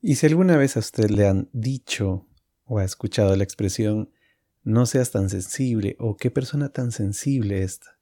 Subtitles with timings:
[0.00, 2.26] Y si alguna vez a usted le han dicho
[2.64, 4.10] o ha escuchado la expresión
[4.62, 7.98] no seas tan sensible o qué persona tan sensible esta,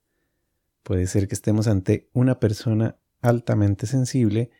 [0.82, 4.50] puede ser que estemos ante una persona altamente sensible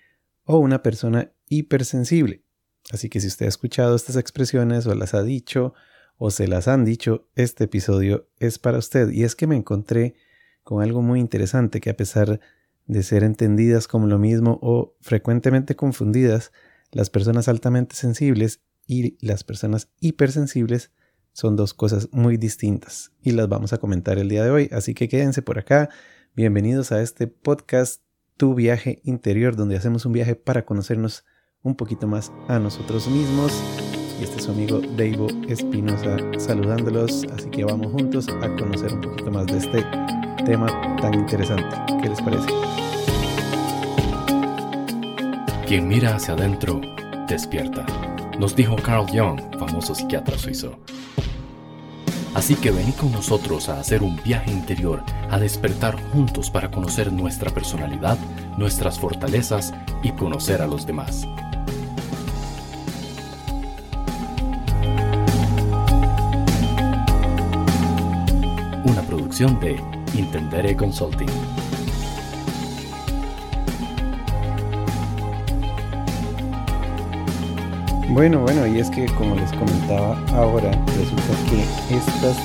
[0.44, 2.44] o una persona hipersensible.
[2.90, 5.74] Así que si usted ha escuchado estas expresiones o las ha dicho
[6.16, 9.10] o se las han dicho, este episodio es para usted.
[9.10, 10.14] Y es que me encontré
[10.62, 12.40] con algo muy interesante que a pesar
[12.86, 16.52] de ser entendidas como lo mismo o frecuentemente confundidas,
[16.94, 20.92] las personas altamente sensibles y las personas hipersensibles
[21.32, 24.70] son dos cosas muy distintas y las vamos a comentar el día de hoy.
[24.72, 25.90] Así que quédense por acá.
[26.36, 28.00] Bienvenidos a este podcast
[28.36, 31.24] Tu viaje interior, donde hacemos un viaje para conocernos
[31.62, 33.52] un poquito más a nosotros mismos.
[34.20, 37.24] Y este es su amigo Davo Espinosa saludándolos.
[37.36, 39.84] Así que vamos juntos a conocer un poquito más de este
[40.44, 40.66] tema
[41.00, 41.76] tan interesante.
[42.00, 42.93] ¿Qué les parece?
[45.74, 46.80] Quien mira hacia adentro,
[47.26, 47.84] despierta,
[48.38, 50.78] nos dijo Carl Jung, famoso psiquiatra suizo.
[52.32, 57.12] Así que vení con nosotros a hacer un viaje interior, a despertar juntos para conocer
[57.12, 58.16] nuestra personalidad,
[58.56, 61.26] nuestras fortalezas y conocer a los demás.
[68.84, 69.82] Una producción de
[70.14, 71.26] Intendere Consulting.
[78.10, 82.36] Bueno, bueno, y es que como les comentaba ahora, resulta que estos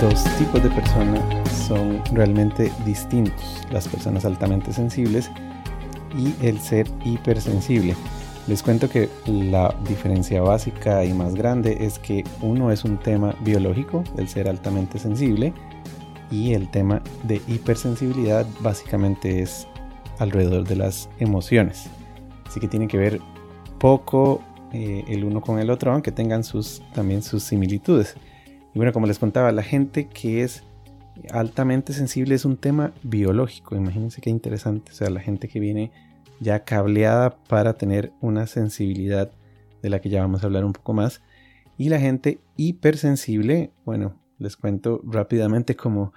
[0.00, 1.20] dos tipos de personas
[1.66, 3.66] son realmente distintos.
[3.70, 5.30] Las personas altamente sensibles
[6.16, 7.94] y el ser hipersensible.
[8.46, 13.34] Les cuento que la diferencia básica y más grande es que uno es un tema
[13.40, 15.52] biológico, el ser altamente sensible,
[16.30, 19.68] y el tema de hipersensibilidad básicamente es
[20.18, 21.90] alrededor de las emociones.
[22.46, 23.20] Así que tiene que ver
[23.78, 24.40] poco
[24.72, 28.16] eh, el uno con el otro, aunque tengan sus, también sus similitudes.
[28.74, 30.64] Y bueno, como les contaba, la gente que es
[31.30, 33.76] altamente sensible es un tema biológico.
[33.76, 34.92] Imagínense qué interesante.
[34.92, 35.90] O sea, la gente que viene
[36.40, 39.30] ya cableada para tener una sensibilidad
[39.82, 41.22] de la que ya vamos a hablar un poco más.
[41.76, 46.12] Y la gente hipersensible, bueno, les cuento rápidamente como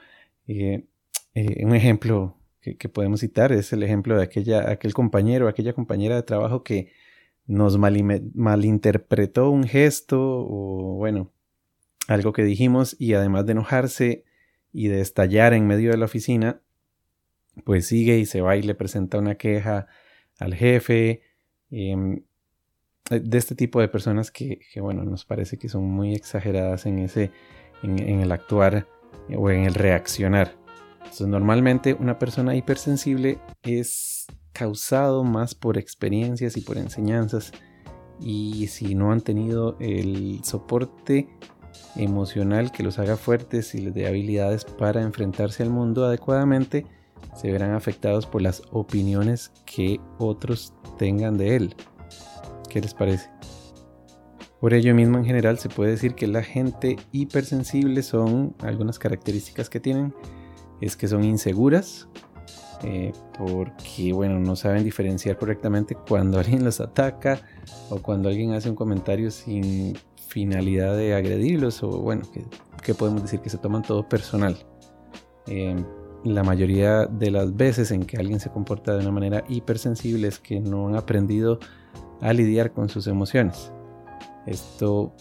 [0.47, 0.85] eh,
[1.33, 6.15] eh, un ejemplo que, podemos citar es el ejemplo de aquella, aquel compañero, aquella compañera
[6.15, 6.91] de trabajo que
[7.47, 11.31] nos malinterpretó un gesto o bueno,
[12.07, 14.23] algo que dijimos y además de enojarse
[14.71, 16.61] y de estallar en medio de la oficina,
[17.63, 19.87] pues sigue y se va y le presenta una queja
[20.39, 21.21] al jefe.
[21.71, 22.23] Em,
[23.09, 27.31] de este tipo de personas que, bueno, nos parece que son muy exageradas en ese,
[27.83, 28.87] en, en el actuar
[29.37, 30.55] o en el reaccionar.
[30.97, 34.14] Entonces, normalmente una persona hipersensible es
[34.55, 37.51] causado más por experiencias y por enseñanzas.
[38.21, 41.27] Y si no han tenido el soporte
[41.97, 46.85] emocional que los haga fuertes y les dé habilidades para enfrentarse al mundo adecuadamente,
[47.35, 51.75] se verán afectados por las opiniones que otros tengan de él.
[52.69, 53.29] ¿Qué les parece?
[54.61, 59.69] Por ello mismo en general se puede decir que la gente hipersensible son algunas características
[59.69, 60.13] que tienen
[60.81, 62.07] es que son inseguras,
[62.85, 67.39] eh, porque bueno, no saben diferenciar correctamente cuando alguien los ataca
[67.89, 69.97] o cuando alguien hace un comentario sin
[70.27, 72.23] finalidad de agredirlos o bueno,
[72.83, 74.55] que, podemos decir que se toman todo personal.
[75.47, 75.75] Eh,
[76.23, 80.39] la mayoría de las veces en que alguien se comporta de una manera hipersensible es
[80.39, 81.59] que no han aprendido
[82.21, 83.71] a lidiar con sus emociones.
[84.45, 85.13] Esto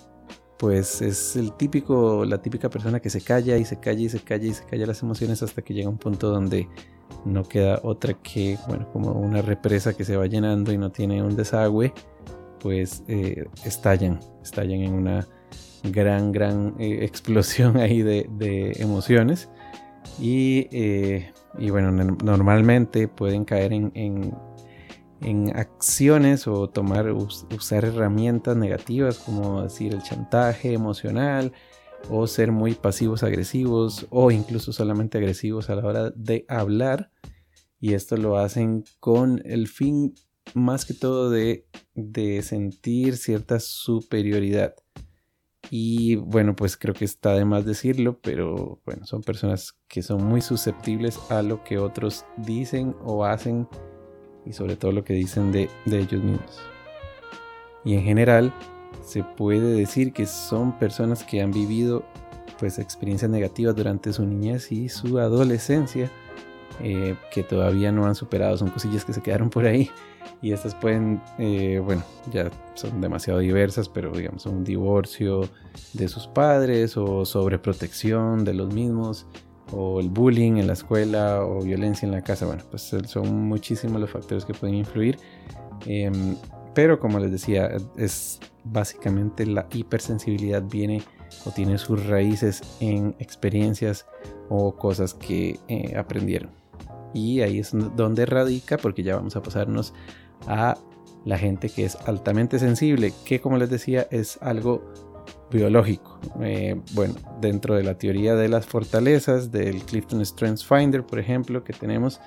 [0.59, 4.21] pues es el típico, la típica persona que se calla y se calla y se
[4.21, 6.69] calla y se calla las emociones hasta que llega un punto donde
[7.25, 11.23] no queda otra que, bueno, como una represa que se va llenando y no tiene
[11.23, 11.93] un desagüe,
[12.61, 15.27] pues eh, estallan, estallan en una
[15.85, 19.49] gran, gran eh, explosión ahí de, emociones.
[20.19, 29.19] Y, eh, y, bueno, normalmente pueden caer en, en, acciones o tomar, usar herramientas negativas
[29.19, 31.53] como decir el chantaje emocional,
[32.11, 37.11] o ser muy pasivos agresivos o incluso solamente agresivos a la hora de hablar.
[37.81, 40.15] Y esto lo hacen con el fin
[40.55, 44.75] más que todo de, de sentir cierta superioridad.
[45.71, 50.23] Y bueno pues creo que está de más decirlo pero bueno son personas que son
[50.23, 53.67] muy susceptibles a lo que otros dicen o hacen
[54.45, 56.61] y sobre todo lo que dicen de, de ellos mismos.
[57.83, 58.53] Y en general
[59.03, 62.05] se puede decir que son personas que han vivido
[62.59, 66.11] pues experiencias negativas durante su niñez y su adolescencia
[66.83, 69.91] eh, que todavía no han superado, son cosillas que se quedaron por ahí
[70.43, 75.49] y estas pueden, eh, bueno, ya son demasiado diversas, pero digamos un divorcio
[75.93, 79.27] de sus padres o sobreprotección de los mismos
[79.73, 82.45] o el bullying en la escuela o violencia en la casa.
[82.47, 85.19] Bueno, pues son muchísimos los factores que pueden influir.
[85.87, 86.37] Em,
[86.75, 91.03] pero como les decía, es básicamente la hipersensibilidad viene
[91.45, 94.07] o tiene sus raíces en experiencias
[94.49, 96.51] o cosas que eh, aprendieron.
[97.13, 99.95] Y ahí es donde radica, porque ya vamos a pasarnos
[100.47, 100.77] a
[101.25, 104.93] la gente que es altamente sensible, que como les decía es algo
[105.51, 106.19] biológico.
[106.41, 111.65] Eh, bueno, dentro de la teoría de las fortalezas del Clifton Strengths Finder, por ejemplo,
[111.65, 112.21] que tenemos,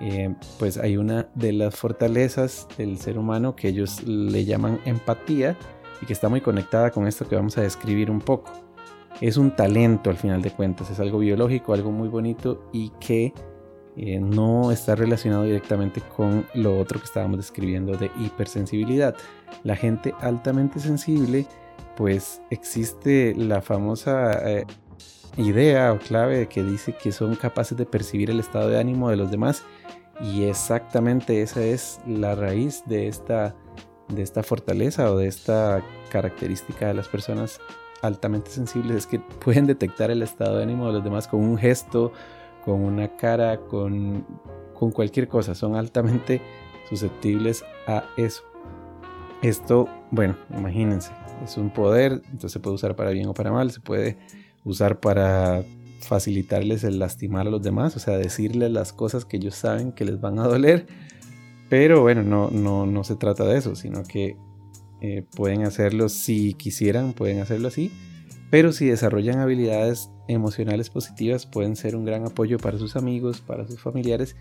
[0.00, 5.56] eh, pues hay una de las fortalezas del ser humano que ellos le llaman empatía
[6.00, 8.50] y que está muy conectada con esto que vamos a describir un poco.
[9.20, 13.34] Es un talento al final de cuentas, es algo biológico, algo muy bonito y que
[13.96, 19.14] eh, no está relacionado directamente con lo otro que estábamos describiendo de hipersensibilidad.
[19.64, 21.44] La gente altamente sensible,
[21.96, 24.64] pues existe la famosa eh,
[25.36, 29.16] idea o clave que dice que son capaces de percibir el estado de ánimo de
[29.16, 29.64] los demás
[30.20, 33.54] y exactamente esa es la raíz de esta,
[34.08, 37.60] de esta fortaleza o de esta característica de las personas
[38.02, 41.58] altamente sensibles es que pueden detectar el estado de ánimo de los demás con un
[41.58, 42.12] gesto,
[42.64, 44.26] con una cara, con,
[44.74, 45.54] con cualquier cosa.
[45.54, 46.40] Son altamente
[46.88, 48.42] susceptibles a eso.
[49.42, 51.12] Esto, bueno, imagínense,
[51.42, 54.18] es un poder, entonces se puede usar para bien o para mal, se puede
[54.64, 55.64] usar para
[56.00, 60.04] facilitarles el lastimar a los demás, o sea, decirles las cosas que ellos saben que
[60.04, 60.86] les van a doler,
[61.68, 64.36] pero bueno, no, no, no se trata de eso, sino que
[65.00, 67.92] eh, pueden hacerlo si quisieran, pueden hacerlo así,
[68.50, 73.66] pero si desarrollan habilidades emocionales positivas pueden ser un gran apoyo para sus amigos, para
[73.66, 74.36] sus familiares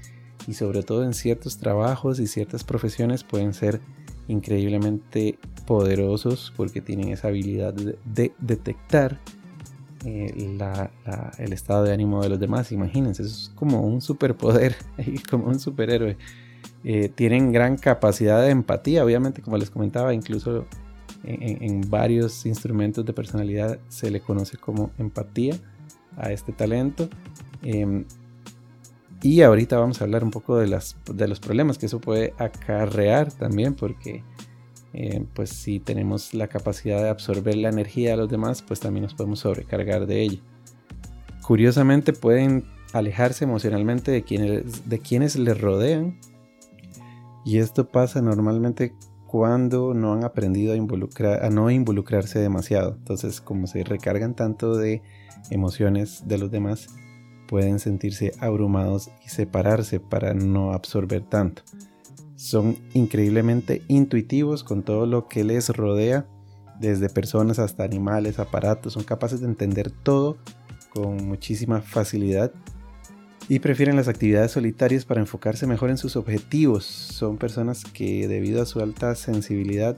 [0.47, 3.81] y sobre todo en ciertos trabajos y ciertas profesiones pueden ser
[4.27, 9.19] increíblemente poderosos porque tienen esa habilidad de, detectar
[10.05, 10.57] eh,
[11.37, 12.71] el estado de ánimo de los demás.
[12.71, 14.75] Imagínense, es como un superpoder,
[15.29, 16.17] como un superhéroe.
[16.83, 20.65] Eh, tienen gran capacidad de empatía, obviamente, como les comentaba, incluso
[21.23, 25.55] en, varios instrumentos de personalidad se le conoce como empatía
[26.17, 27.09] a este talento.
[27.61, 28.05] Em,
[29.21, 32.33] y ahorita vamos a hablar un poco de, las, de los problemas que eso puede
[32.37, 34.23] acarrear también, porque
[34.93, 39.03] em, pues si tenemos la capacidad de absorber la energía de los demás, pues también
[39.03, 40.39] nos podemos sobrecargar de ella.
[41.41, 46.19] Curiosamente pueden alejarse emocionalmente de quienes, de quienes les rodean.
[47.45, 48.93] Y esto pasa normalmente
[49.27, 52.95] cuando no han aprendido a, involucrar, a no involucrarse demasiado.
[52.97, 55.01] Entonces, como se recargan tanto de
[55.51, 56.87] emociones de los demás,
[57.47, 61.61] pueden sentirse abrumados y separarse para no absorber tanto.
[62.39, 66.25] Son increíblemente intuitivos con todo lo que les rodea,
[66.79, 70.37] desde personas hasta animales, aparatos, son capaces de entender todo
[70.93, 72.53] con muchísima facilidad
[73.49, 76.85] y prefieren las actividades solitarias para enfocarse mejor en sus objetivos.
[76.85, 79.97] Son personas que debido a su alta sensibilidad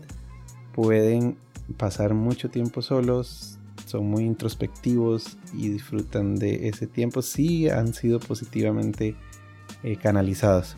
[0.73, 1.37] pueden
[1.77, 8.19] pasar mucho tiempo solos, son muy introspectivos y disfrutan de ese tiempo si han sido
[8.19, 9.15] positivamente
[9.83, 10.75] eh, canalizados.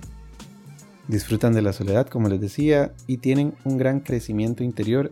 [1.07, 5.11] Disfrutan de la soledad, como les decía, y tienen un gran crecimiento interior,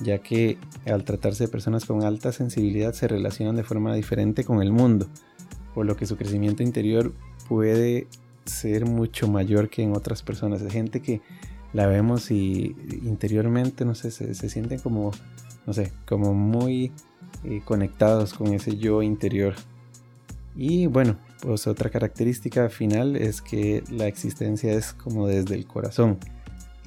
[0.00, 4.62] ya que al tratarse de personas con alta sensibilidad se relacionan de forma diferente con
[4.62, 5.08] el mundo
[5.78, 7.12] por lo que su crecimiento interior
[7.48, 8.08] puede
[8.44, 10.60] ser mucho mayor que en otras personas.
[10.60, 11.20] Hay gente que
[11.72, 12.74] la vemos y
[13.04, 15.12] interiormente, no sé, se, sienten como,
[15.68, 16.90] no sé, como muy
[17.44, 19.54] eh, conectados con ese yo interior.
[20.60, 26.18] Y bueno, pues otra característica final es que la existencia es como desde el corazón.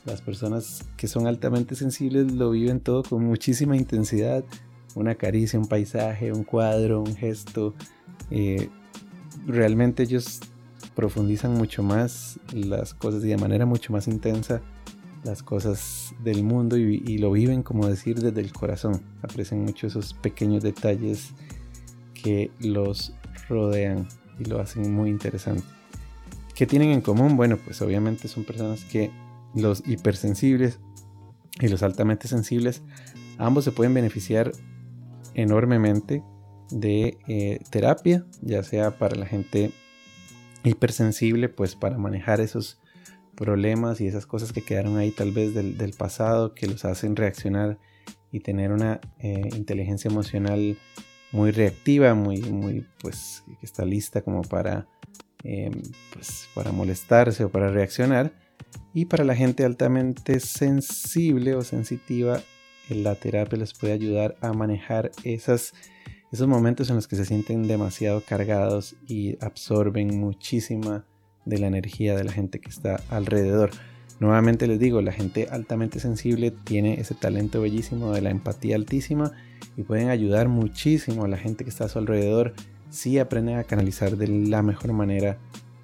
[0.04, 4.44] Las personas que son altamente sensibles lo viven todo con muchísima intensidad.
[4.94, 7.74] Una caricia, un paisaje, un cuadro, un gesto.
[8.30, 8.68] Eh,
[9.48, 10.42] realmente ellos
[10.94, 14.62] profundizan mucho más las cosas y de manera mucho más intensa
[15.24, 19.02] las cosas del mundo y, lo viven como decir desde el corazón.
[19.22, 21.30] Aprecian mucho esos pequeños detalles
[22.14, 23.14] que los
[23.48, 24.08] rodean
[24.40, 25.64] y lo hacen muy interesante.
[26.56, 27.38] ¿Qué tienen en común?
[27.38, 29.12] Bueno, pues obviamente son personas que
[29.56, 30.80] los hipersensibles
[31.60, 32.82] y los altamente sensibles,
[33.38, 34.52] ambos se pueden beneficiar
[35.34, 36.24] enormemente
[36.70, 39.72] de eh, terapia, ya sea para la gente
[40.64, 42.80] hipersensible, pues para manejar esos
[43.36, 47.80] problemas y esas cosas que quedaron ahí tal vez del, pasado, que los hacen reaccionar
[48.32, 50.78] y tener una eh, inteligencia emocional
[51.32, 54.88] muy reactiva, muy, muy, pues, que está lista como para,
[55.44, 55.82] em,
[56.14, 58.34] pues, para molestarse o para reaccionar.
[58.94, 62.42] Y para la gente altamente sensible o sensitiva,
[62.90, 65.74] la terapia les puede ayudar a manejar esas,
[66.32, 71.06] esos momentos en los que se sienten demasiado cargados y absorben muchísima
[71.46, 73.72] de la energía de la gente que está alrededor.
[74.22, 79.32] Nuevamente les digo, la gente altamente sensible tiene ese talento bellísimo de la empatía altísima
[79.76, 82.54] y pueden ayudar muchísimo a la gente que está a su alrededor
[82.92, 85.40] si aprenden a canalizar de la mejor manera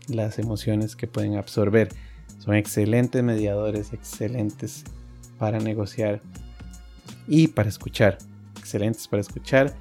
[0.07, 1.89] las emociones que pueden absorber.
[2.37, 4.83] Son excelentes mediadores, excelentes
[5.39, 6.21] para negociar
[7.27, 8.19] y para escuchar.
[8.59, 9.73] Excelentes para escuchar,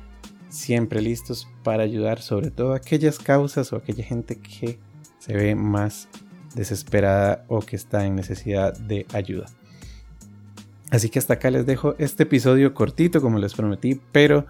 [0.48, 4.78] siempre listos para ayudar sobre todo aquellas causas o aquella gente que
[5.18, 6.08] se ve más
[6.54, 9.46] desesperada o que está en necesidad de ayuda.
[10.90, 14.46] Así que hasta acá les dejo este episodio cortito como les prometí, pero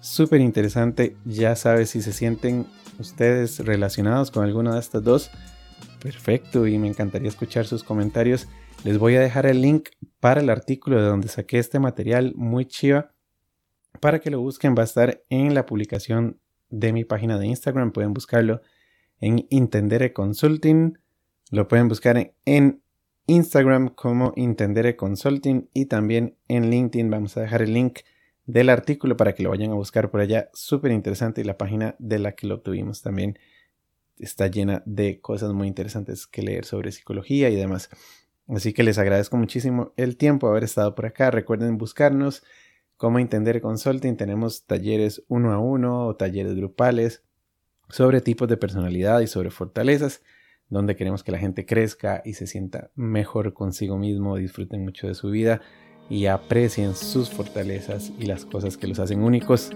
[0.00, 1.16] súper interesante.
[1.24, 2.66] Ya sabes si se sienten
[2.98, 5.30] ustedes relacionados con alguna de estas dos.
[6.00, 8.48] Perfecto y me encantaría escuchar sus comentarios.
[8.84, 9.88] Les voy a dejar el link
[10.20, 13.12] para el artículo de donde saqué este material muy chiva.
[14.00, 17.92] Para que lo busquen va a estar en la publicación de mi página de Instagram.
[17.92, 18.60] Pueden buscarlo
[19.20, 20.98] en Intendere Consulting.
[21.50, 22.82] Lo pueden buscar en
[23.26, 27.10] Instagram como Intendere Consulting y también en LinkedIn.
[27.10, 28.00] Vamos a dejar el link
[28.46, 30.50] del artículo para que lo vayan a buscar por allá.
[30.52, 33.38] Súper interesante y la página de la que lo tuvimos también
[34.18, 37.90] está llena de cosas muy interesantes que leer sobre psicología y demás.
[38.48, 41.30] Así que les agradezco muchísimo el tiempo de haber estado por acá.
[41.30, 42.44] Recuerden buscarnos
[42.96, 44.16] como Intendere Consulting.
[44.16, 47.22] Tenemos talleres uno a uno o talleres grupales
[47.88, 50.22] sobre tipos de personalidad y sobre fortalezas,
[50.68, 55.14] donde queremos que la gente crezca y se sienta mejor consigo mismo, disfruten mucho de
[55.14, 55.60] su vida
[56.08, 59.70] y aprecien sus fortalezas y las cosas que los hacen únicos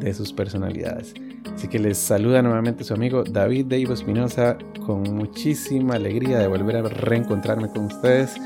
[0.00, 1.14] de sus personalidades.
[1.54, 4.56] Así que les saluda nuevamente su amigo David de Espinosa
[4.86, 8.36] con muchísima alegría de volver a reencontrarme con ustedes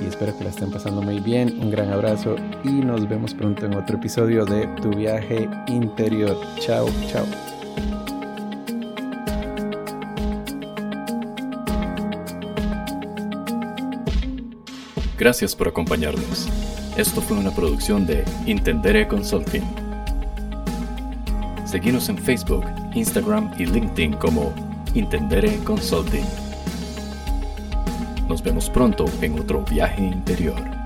[0.00, 1.58] y espero que la estén pasando muy bien.
[1.60, 6.36] Un gran abrazo y nos vemos pronto en otro episodio de Tu viaje interior.
[6.58, 7.51] Chao, chao.
[15.22, 16.48] Gracias por acompañarnos.
[16.96, 19.62] Esto fue una producción de Intendere Consulting.
[21.64, 24.52] Seguimos en Facebook, Instagram y LinkedIn como
[24.94, 26.24] Intendere Consulting.
[28.28, 30.81] Nos vemos pronto en otro viaje interior.